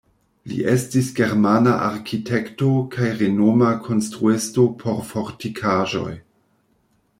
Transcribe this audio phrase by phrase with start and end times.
[0.51, 6.11] Li estis germana arkitekto kaj renoma konstruisto por fortikaĵoj.